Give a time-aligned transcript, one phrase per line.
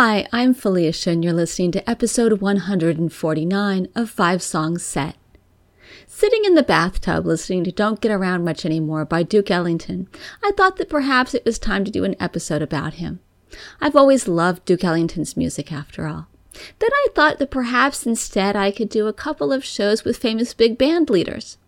[0.00, 5.16] Hi, I'm Felicia, and you're listening to episode 149 of Five Songs Set.
[6.06, 10.06] Sitting in the bathtub listening to Don't Get Around Much Anymore by Duke Ellington,
[10.40, 13.18] I thought that perhaps it was time to do an episode about him.
[13.80, 16.28] I've always loved Duke Ellington's music, after all.
[16.78, 20.54] Then I thought that perhaps instead I could do a couple of shows with famous
[20.54, 21.58] big band leaders.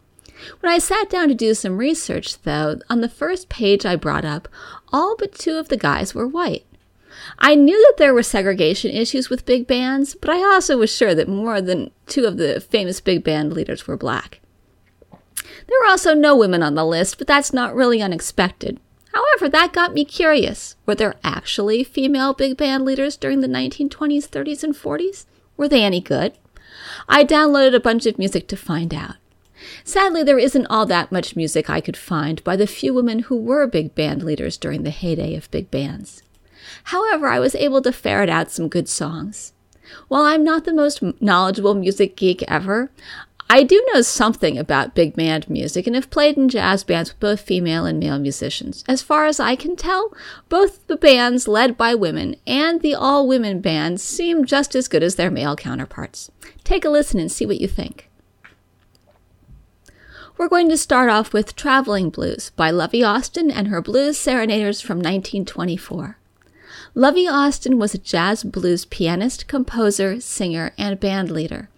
[0.60, 4.24] When I sat down to do some research, though, on the first page I brought
[4.24, 4.46] up,
[4.92, 6.65] all but two of the guys were white.
[7.38, 11.14] I knew that there were segregation issues with big bands, but I also was sure
[11.14, 14.40] that more than two of the famous big band leaders were black.
[15.42, 18.80] There were also no women on the list, but that's not really unexpected.
[19.12, 20.76] However, that got me curious.
[20.86, 25.26] Were there actually female big band leaders during the 1920s, 30s, and 40s?
[25.56, 26.38] Were they any good?
[27.09, 29.16] I downloaded a bunch of music to find out.
[29.84, 33.37] Sadly, there isn't all that much music I could find by the few women who
[33.37, 36.22] were big band leaders during the heyday of big bands.
[36.84, 39.52] However, I was able to ferret out some good songs.
[40.09, 42.90] While I'm not the most knowledgeable music geek ever,
[43.52, 47.18] I do know something about big band music and have played in jazz bands with
[47.18, 48.84] both female and male musicians.
[48.87, 50.14] As far as I can tell,
[50.48, 55.02] both the bands led by women and the all women bands seem just as good
[55.02, 56.30] as their male counterparts.
[56.62, 58.09] Take a listen and see what you think.
[60.38, 64.81] We're going to start off with Traveling Blues by Lovey Austin and her Blues Serenaders
[64.81, 66.19] from 1924.
[66.94, 71.69] Lovey Austin was a jazz blues pianist, composer, singer, and band leader.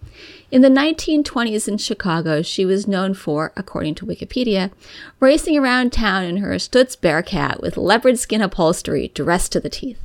[0.49, 4.71] In the 1920s in Chicago, she was known for, according to Wikipedia,
[5.19, 9.99] racing around town in her Stutz Bearcat with leopard skin upholstery dressed to the teeth.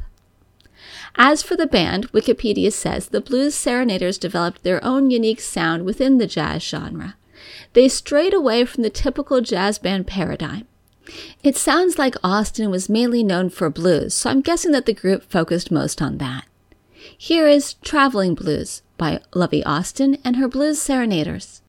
[1.17, 6.19] As for the band, Wikipedia says the Blues Serenaders developed their own unique sound within
[6.19, 7.17] the jazz genre.
[7.73, 10.67] They strayed away from the typical jazz band paradigm.
[11.43, 15.23] It sounds like Austin was mainly known for blues, so I'm guessing that the group
[15.23, 16.45] focused most on that.
[17.17, 21.63] Here is Traveling Blues by Lovey Austin and her Blues Serenaders.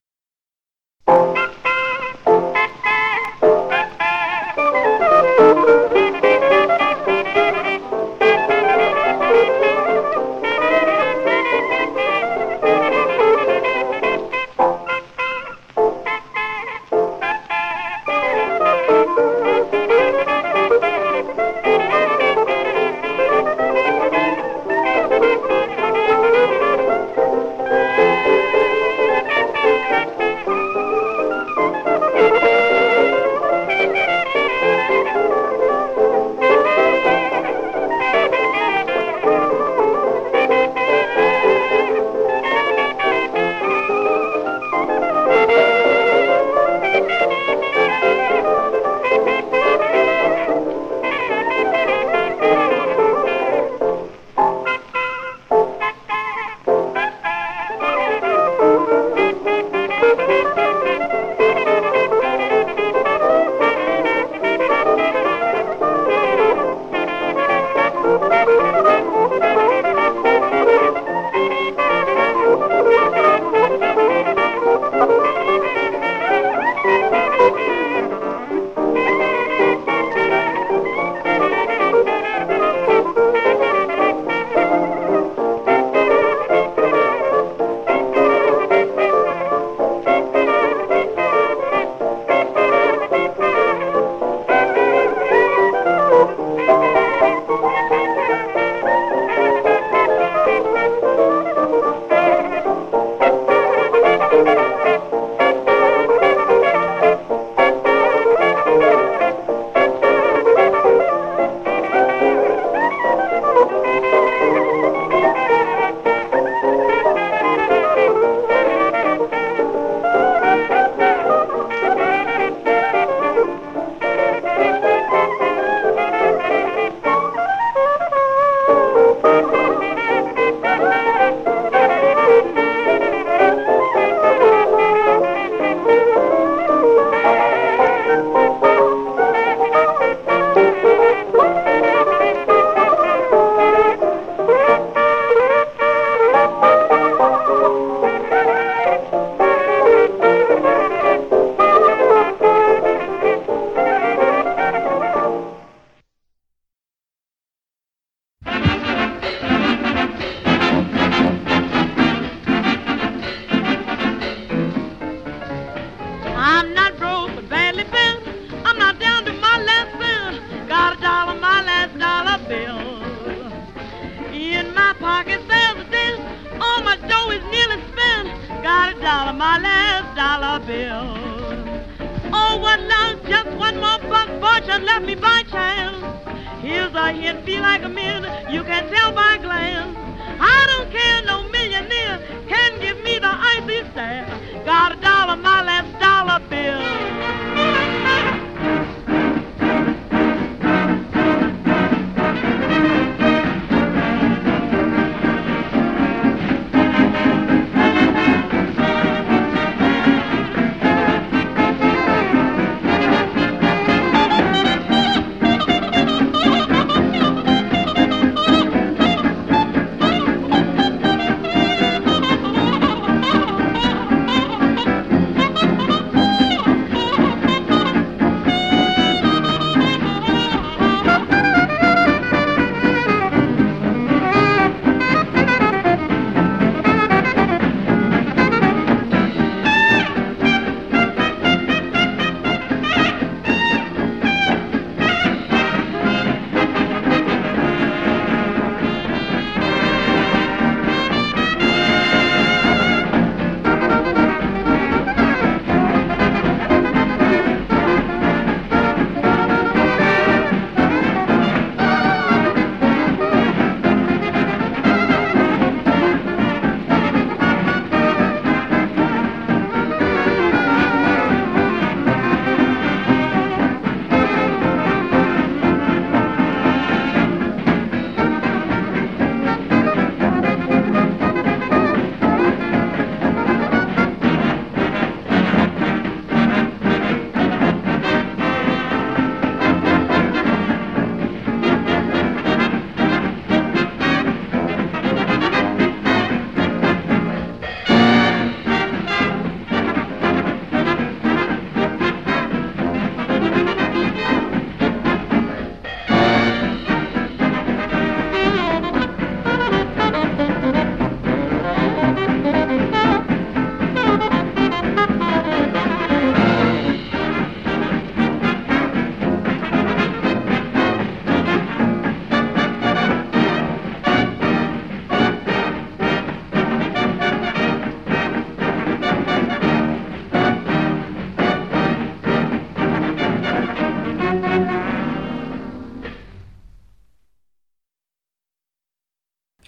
[187.10, 188.22] Here's a hint, feel like a man,
[188.52, 189.96] you can tell by glance.
[190.38, 194.26] I don't care, no millionaire can give me the icy stare.
[194.64, 195.62] Got a dollar, my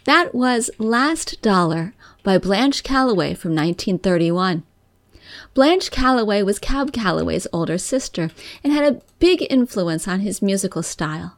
[0.04, 1.94] That was Last Dollar
[2.24, 4.64] by Blanche Calloway from 1931.
[5.54, 8.30] Blanche Calloway was Cab Calloway's older sister
[8.64, 11.36] and had a big influence on his musical style.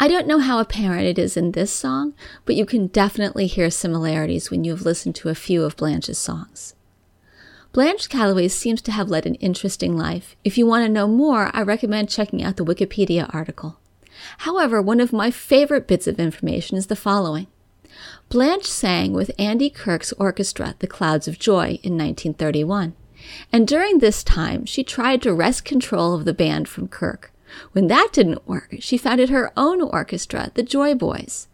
[0.00, 2.14] I don't know how apparent it is in this song,
[2.44, 6.18] but you can definitely hear similarities when you have listened to a few of Blanche's
[6.18, 6.74] songs.
[7.72, 10.34] Blanche Calloway seems to have led an interesting life.
[10.42, 13.78] If you want to know more, I recommend checking out the Wikipedia article.
[14.38, 17.46] However, one of my favorite bits of information is the following.
[18.28, 22.94] Blanche sang with Andy Kirk's orchestra, The Clouds of Joy, in 1931.
[23.52, 27.32] And during this time, she tried to wrest control of the band from Kirk.
[27.72, 31.48] When that didn't work, she founded her own orchestra, the Joy Boys.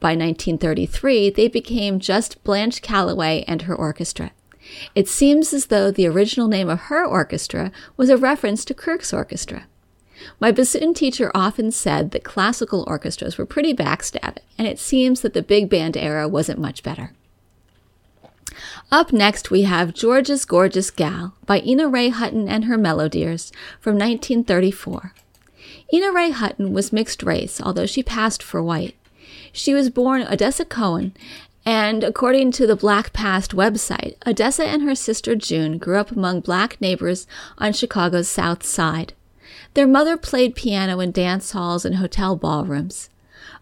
[0.00, 4.32] By 1933, they became just Blanche Calloway and her orchestra.
[4.94, 9.12] It seems as though the original name of her orchestra was a reference to Kirk's
[9.12, 9.66] orchestra.
[10.40, 15.34] My bassoon teacher often said that classical orchestras were pretty backstabbing, and it seems that
[15.34, 17.12] the big band era wasn't much better.
[18.90, 23.50] Up next, we have George's Gorgeous Gal by Ina Ray Hutton and her Melodears
[23.80, 25.14] from 1934.
[25.92, 28.94] Ina Ray Hutton was mixed race, although she passed for white.
[29.52, 31.14] She was born Odessa Cowan,
[31.64, 36.40] and according to the Black Past website, Odessa and her sister June grew up among
[36.40, 37.26] black neighbors
[37.58, 39.14] on Chicago's South Side.
[39.74, 43.08] Their mother played piano in dance halls and hotel ballrooms.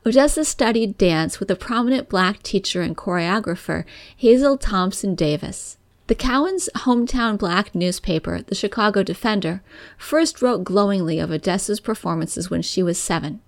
[0.06, 3.85] Odessa studied dance with a prominent black teacher and choreographer,
[4.16, 5.76] Hazel Thompson Davis.
[6.06, 9.62] The Cowan's hometown black newspaper, the Chicago Defender,
[9.97, 13.40] first wrote glowingly of Odessa's performances when she was seven.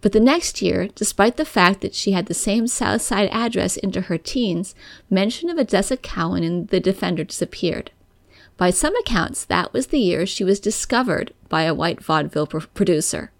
[0.00, 3.76] But the next year, despite the fact that she had the same South Side address
[3.76, 4.74] into her teens,
[5.08, 7.90] mention of Odessa Cowan in the Defender disappeared.
[8.56, 12.60] By some accounts, that was the year she was discovered by a white vaudeville pr-
[12.74, 13.30] producer.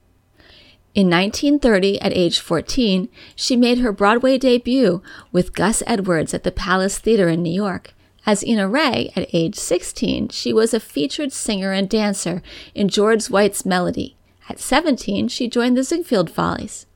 [0.95, 6.53] In 1930, at age 14, she made her Broadway debut with Gus Edwards at the
[6.53, 7.95] Palace Theater in New York.
[8.25, 12.43] As Ina Ray, at age 16, she was a featured singer and dancer
[12.75, 14.17] in George White's Melody.
[14.49, 16.87] At 17, she joined the Ziegfeld Follies.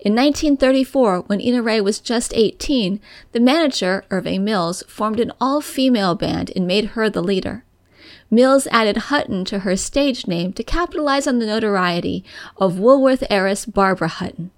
[0.00, 3.00] In 1934, when Ina Ray was just 18,
[3.32, 7.64] the manager, Irving Mills, formed an all female band and made her the leader.
[8.30, 12.24] Mills added Hutton to her stage name to capitalize on the notoriety
[12.56, 14.50] of Woolworth heiress Barbara Hutton.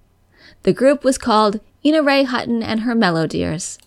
[0.63, 3.79] The group was called Ina Ray Hutton and her Melodears.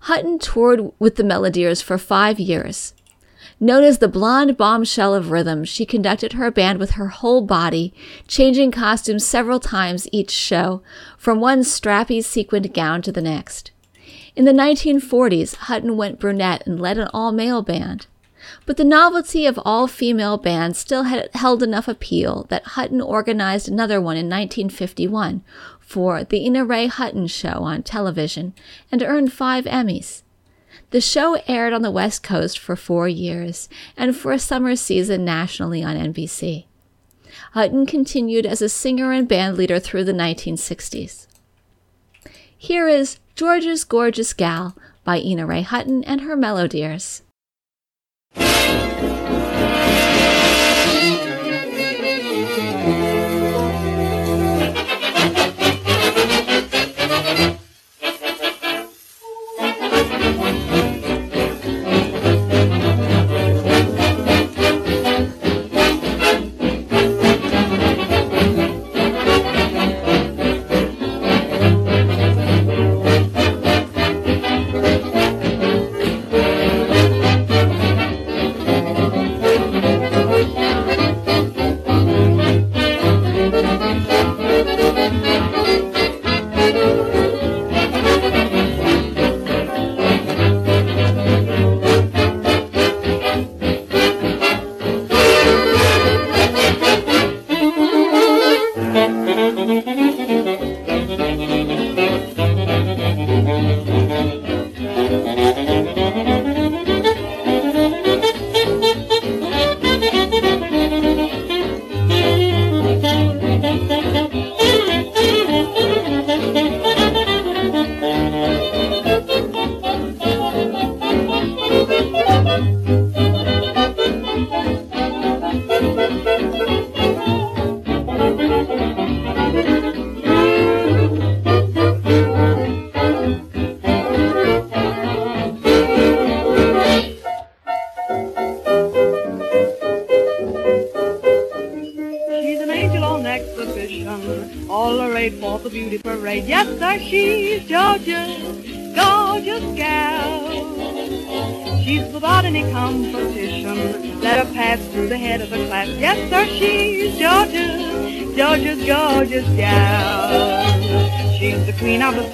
[0.00, 2.94] Hutton toured with the Melodears for five years.
[3.60, 7.92] Known as the blonde bombshell of rhythm, she conducted her band with her whole body,
[8.28, 10.80] changing costumes several times each show,
[11.16, 13.72] from one strappy sequined gown to the next.
[14.36, 18.06] In the 1940s, Hutton went brunette and led an all male band.
[18.64, 23.68] But the novelty of all female bands still had held enough appeal that Hutton organized
[23.68, 25.42] another one in 1951
[25.80, 28.54] for the Ina Ray Hutton Show on television
[28.92, 30.22] and earned five Emmys.
[30.90, 35.24] The show aired on the West Coast for four years and for a summer season
[35.24, 36.66] nationally on NBC.
[37.52, 41.26] Hutton continued as a singer and band leader through the 1960s.
[42.56, 46.36] Here is George's Gorgeous Gal by Ina Ray Hutton and her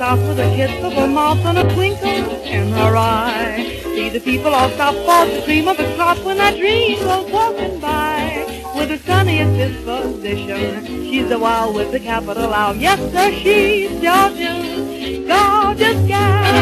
[0.05, 0.35] Melodears.
[4.75, 8.45] stop for the cream of the crop when that dream goes walking by.
[8.77, 12.77] With the sunniest disposition, she's a wild with the capital L.
[12.77, 16.55] Yes, sir, she's Georgia's gorgeous gal.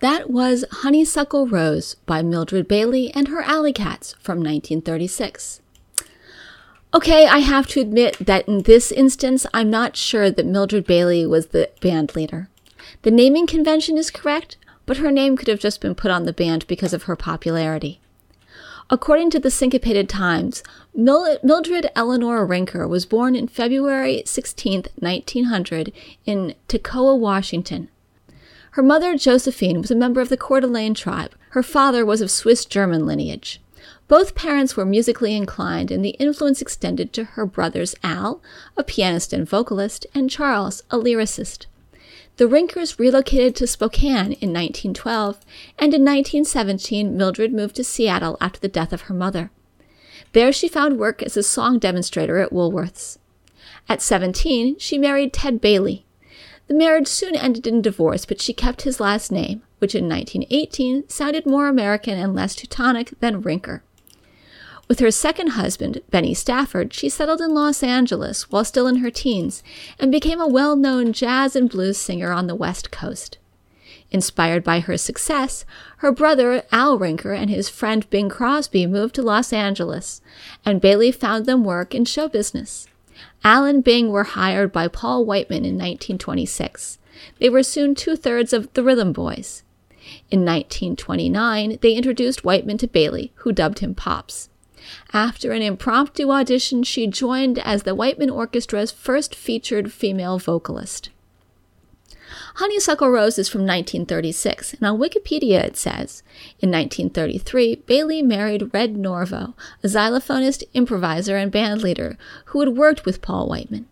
[0.00, 5.60] That was Honeysuckle Rose by Mildred Bailey and her Alley Cats from 1936.
[6.94, 11.26] Okay, I have to admit that in this instance, I'm not sure that Mildred Bailey
[11.26, 12.48] was the band leader.
[13.02, 16.32] The naming convention is correct, but her name could have just been put on the
[16.32, 18.00] band because of her popularity.
[18.90, 20.62] According to the Syncopated Times,
[20.94, 25.92] Mildred Eleanor Rinker was born in February 16, 1900,
[26.24, 27.90] in Tekoa, Washington.
[28.72, 31.34] Her mother, Josephine, was a member of the Coeur d'Alene tribe.
[31.50, 33.60] Her father was of Swiss German lineage.
[34.08, 38.40] Both parents were musically inclined, and the influence extended to her brothers Al,
[38.74, 41.66] a pianist and vocalist, and Charles, a lyricist.
[42.38, 45.40] The Rinkers relocated to Spokane in 1912,
[45.76, 49.50] and in 1917 Mildred moved to Seattle after the death of her mother.
[50.34, 53.18] There she found work as a song demonstrator at Woolworth's.
[53.88, 56.06] At 17, she married Ted Bailey.
[56.68, 61.08] The marriage soon ended in divorce, but she kept his last name, which in 1918
[61.08, 63.82] sounded more American and less Teutonic than Rinker.
[64.88, 69.10] With her second husband, Benny Stafford, she settled in Los Angeles while still in her
[69.10, 69.62] teens
[69.98, 73.36] and became a well known jazz and blues singer on the West Coast.
[74.10, 75.66] Inspired by her success,
[75.98, 80.22] her brother Al Rinker and his friend Bing Crosby moved to Los Angeles,
[80.64, 82.86] and Bailey found them work in show business.
[83.44, 86.98] Al and Bing were hired by Paul Whiteman in 1926.
[87.38, 89.62] They were soon two thirds of the Rhythm Boys.
[90.30, 94.48] In 1929, they introduced Whiteman to Bailey, who dubbed him Pops.
[95.12, 101.10] After an impromptu audition, she joined as the Whiteman Orchestra's first featured female vocalist.
[102.56, 106.22] Honeysuckle Rose is from 1936, and on Wikipedia it says
[106.60, 113.22] In 1933, Bailey married Red Norvo, a xylophonist, improviser, and bandleader who had worked with
[113.22, 113.86] Paul Whiteman.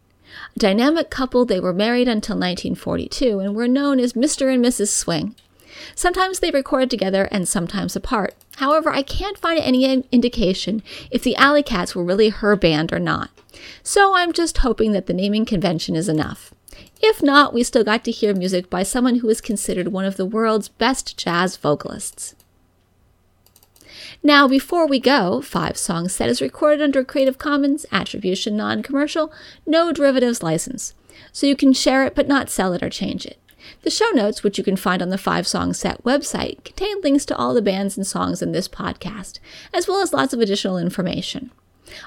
[0.54, 4.52] A dynamic couple, they were married until 1942 and were known as Mr.
[4.52, 4.88] and Mrs.
[4.88, 5.34] Swing.
[5.94, 8.34] Sometimes they recorded together and sometimes apart.
[8.56, 12.98] However, I can't find any indication if the Alley Cats were really her band or
[12.98, 13.30] not.
[13.82, 16.52] So I'm just hoping that the naming convention is enough.
[17.00, 20.16] If not, we still got to hear music by someone who is considered one of
[20.16, 22.34] the world's best jazz vocalists.
[24.22, 29.32] Now, before we go, Five Song Set is recorded under Creative Commons Attribution Non Commercial,
[29.66, 30.94] No Derivatives license,
[31.32, 33.38] so you can share it but not sell it or change it.
[33.82, 37.24] The show notes, which you can find on the Five Song Set website, contain links
[37.26, 39.38] to all the bands and songs in this podcast,
[39.72, 41.50] as well as lots of additional information.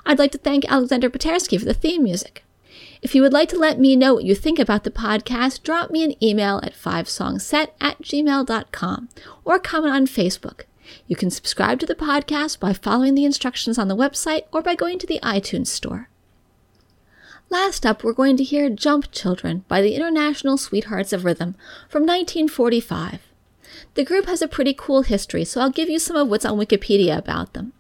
[0.06, 2.44] I'd like to thank Alexander Patersky for the theme music.
[3.02, 5.90] If you would like to let me know what you think about the podcast, drop
[5.90, 9.10] me an email at fivesongset at gmail.com
[9.46, 10.64] or comment on Facebook.
[11.08, 14.76] You can subscribe to the podcast by following the instructions on the website or by
[14.76, 16.09] going to the iTunes store.
[17.52, 21.56] Last up, we're going to hear Jump Children by the International Sweethearts of Rhythm
[21.90, 23.22] from 1945.
[23.96, 26.60] The group has a pretty cool history, so I'll give you some of what's on
[26.60, 27.74] Wikipedia about them.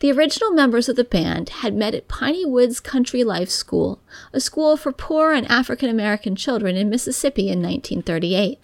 [0.00, 4.00] The original members of the band had met at Piney Woods Country Life School,
[4.32, 8.58] a school for poor and African American children in Mississippi in 1938.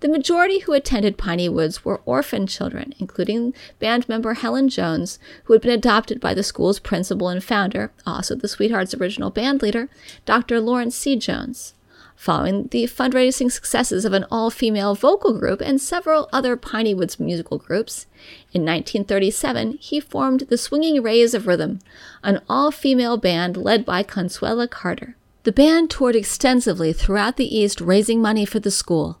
[0.00, 5.52] The majority who attended Piney Woods were orphan children, including band member Helen Jones, who
[5.52, 9.88] had been adopted by the school's principal and founder, also the Sweethearts' original band leader,
[10.24, 10.60] Dr.
[10.60, 11.16] Lawrence C.
[11.16, 11.74] Jones.
[12.16, 17.18] Following the fundraising successes of an all female vocal group and several other Piney Woods
[17.18, 18.06] musical groups,
[18.52, 21.80] in 1937 he formed the Swinging Rays of Rhythm,
[22.22, 25.16] an all female band led by Consuela Carter.
[25.44, 29.18] The band toured extensively throughout the East raising money for the school.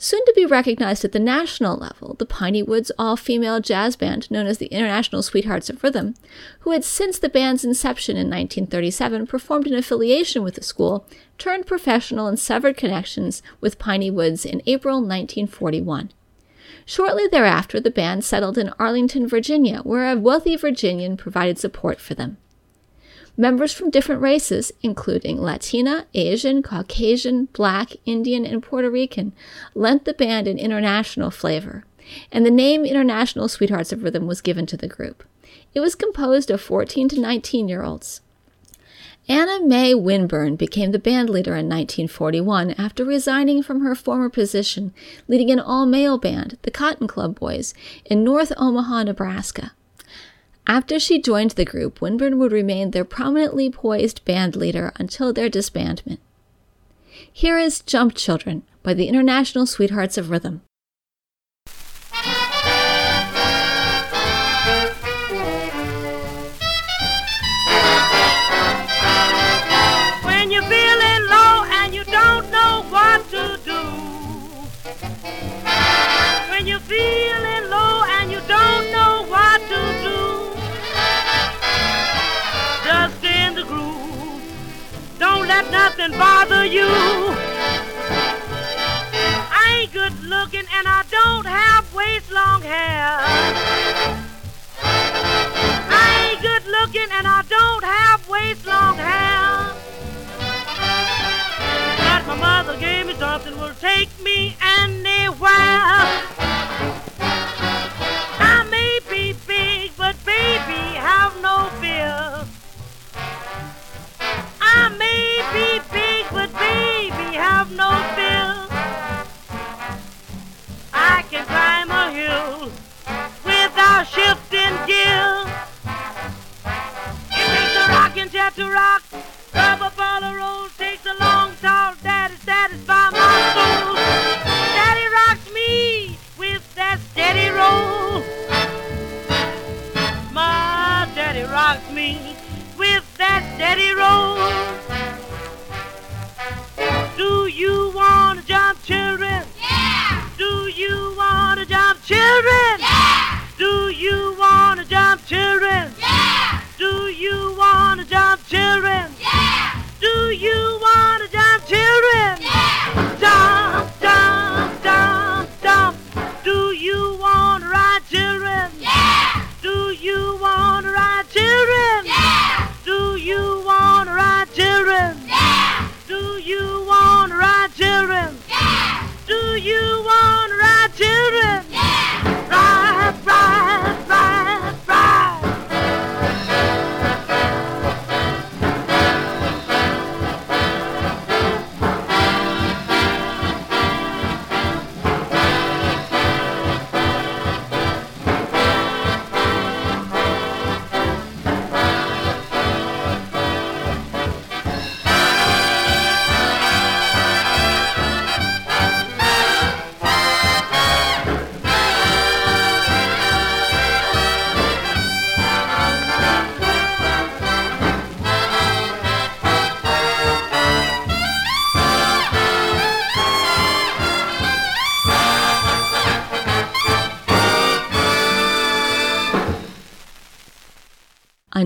[0.00, 4.30] Soon to be recognized at the national level, the Piney Woods all female jazz band,
[4.30, 6.14] known as the International Sweethearts of Rhythm,
[6.60, 11.04] who had since the band's inception in 1937 performed in affiliation with the school,
[11.36, 16.12] turned professional and severed connections with Piney Woods in April 1941.
[16.86, 22.14] Shortly thereafter, the band settled in Arlington, Virginia, where a wealthy Virginian provided support for
[22.14, 22.36] them.
[23.40, 29.32] Members from different races, including Latina, Asian, Caucasian, Black, Indian, and Puerto Rican,
[29.76, 31.84] lent the band an international flavor,
[32.32, 35.22] and the name International Sweethearts of Rhythm was given to the group.
[35.72, 38.22] It was composed of 14 to 19 year olds.
[39.28, 44.92] Anna Mae Winburn became the band leader in 1941 after resigning from her former position
[45.28, 47.72] leading an all male band, the Cotton Club Boys,
[48.04, 49.70] in North Omaha, Nebraska.
[50.68, 55.48] After she joined the group, Winburn would remain their prominently poised band leader until their
[55.48, 56.18] disbandment.
[57.32, 60.60] Here is Jump Children by the International Sweethearts of Rhythm.
[85.98, 86.86] Nothing bother you.
[89.50, 93.18] I ain't good looking and I don't have waist long hair.
[95.90, 98.87] I ain't good looking and I don't have waist long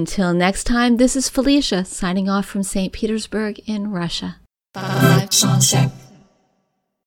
[0.03, 2.93] Until next time, this is Felicia signing off from St.
[2.93, 4.41] Petersburg in Russia.